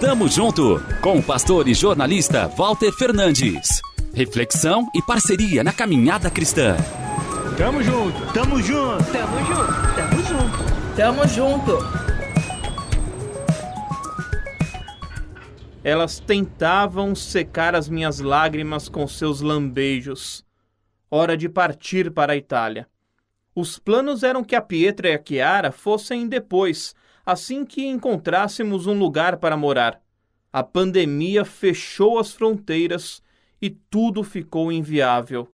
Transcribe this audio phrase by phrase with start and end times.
[0.00, 3.80] Tamo junto com o pastor e jornalista Walter Fernandes.
[4.12, 6.76] Reflexão e parceria na caminhada cristã.
[7.56, 12.02] Tamo junto, tamo junto, tamo junto, tamo junto, tamo junto.
[15.84, 20.44] Elas tentavam secar as minhas lágrimas com seus lambejos.
[21.10, 22.86] Hora de partir para a Itália.
[23.54, 26.94] Os planos eram que a Pietra e a Chiara fossem depois,
[27.24, 30.00] assim que encontrássemos um lugar para morar.
[30.52, 33.22] A pandemia fechou as fronteiras
[33.60, 35.48] e tudo ficou inviável.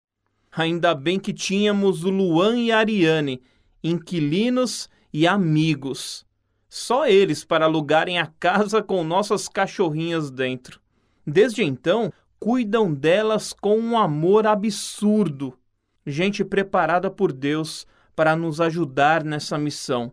[0.51, 3.41] Ainda bem que tínhamos o Luan e a Ariane,
[3.83, 6.25] inquilinos e amigos.
[6.69, 10.81] Só eles para alugarem a casa com nossas cachorrinhas dentro.
[11.25, 15.57] Desde então, cuidam delas com um amor absurdo.
[16.05, 20.11] Gente preparada por Deus para nos ajudar nessa missão.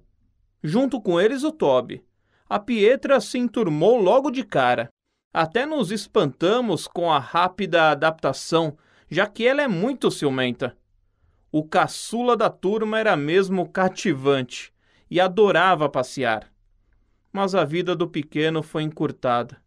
[0.66, 2.02] Junto com eles, o Toby.
[2.48, 4.88] A Pietra se enturmou logo de cara.
[5.30, 8.74] Até nos espantamos com a rápida adaptação,
[9.10, 10.74] já que ela é muito ciumenta.
[11.52, 14.72] O caçula da turma era mesmo cativante
[15.10, 16.50] e adorava passear.
[17.30, 19.60] Mas a vida do pequeno foi encurtada.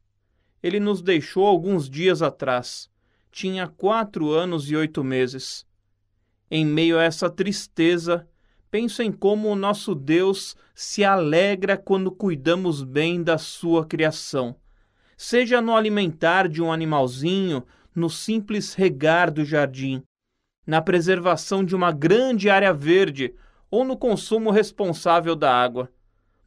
[0.64, 2.90] Ele nos deixou alguns dias atrás.
[3.32, 5.64] Tinha quatro anos e oito meses.
[6.50, 8.28] Em meio a essa tristeza,
[8.70, 14.56] penso em como o nosso Deus se alegra quando cuidamos bem da sua criação,
[15.18, 17.64] seja no alimentar de um animalzinho,
[17.96, 20.04] no simples regar do jardim,
[20.66, 23.34] na preservação de uma grande área verde
[23.72, 25.90] ou no consumo responsável da água.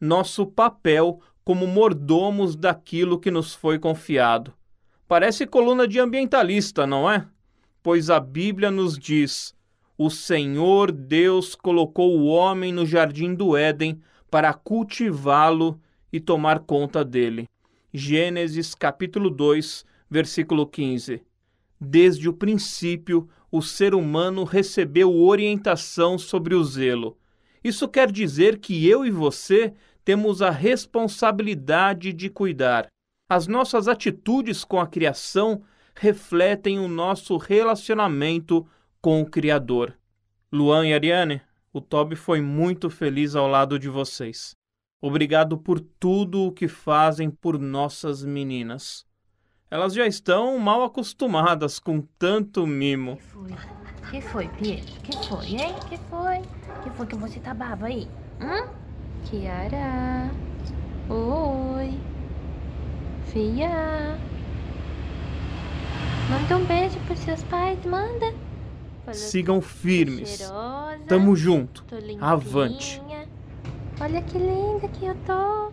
[0.00, 4.54] Nosso papel como mordomos daquilo que nos foi confiado.
[5.08, 7.26] Parece coluna de ambientalista, não é?
[7.82, 9.54] Pois a Bíblia nos diz
[10.02, 15.78] o Senhor Deus colocou o homem no jardim do Éden para cultivá-lo
[16.10, 17.46] e tomar conta dele.
[17.92, 21.22] Gênesis capítulo 2, versículo 15.
[21.78, 27.18] Desde o princípio, o ser humano recebeu orientação sobre o zelo.
[27.62, 32.86] Isso quer dizer que eu e você temos a responsabilidade de cuidar.
[33.28, 35.60] As nossas atitudes com a criação
[35.94, 38.66] refletem o nosso relacionamento
[39.00, 39.96] com o Criador.
[40.52, 41.40] Luan e Ariane,
[41.72, 44.56] o Toby foi muito feliz ao lado de vocês.
[45.00, 49.06] Obrigado por tudo o que fazem por nossas meninas.
[49.70, 53.16] Elas já estão mal acostumadas com tanto mimo.
[53.16, 53.54] Que foi?
[54.10, 55.00] Que foi, Pietro?
[55.02, 55.74] Que foi, hein?
[55.88, 56.42] Que foi?
[56.82, 58.08] Que foi que você tá brava aí?
[58.40, 58.68] Hum?
[59.26, 60.32] Kiara.
[61.08, 61.96] Oi.
[63.26, 64.18] Fia.
[66.28, 68.49] Manda um beijo pros seus pais, manda.
[69.14, 70.50] Sigam firmes.
[71.08, 71.84] Tamo junto.
[72.20, 73.00] Avante.
[74.00, 75.72] Olha que linda que eu tô.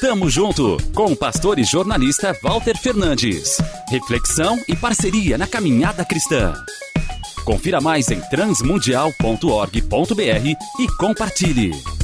[0.00, 3.56] Tamo junto com o pastor e jornalista Walter Fernandes.
[3.88, 6.52] Reflexão e parceria na caminhada cristã.
[7.44, 11.95] Confira mais em transmundial.org.br e compartilhe.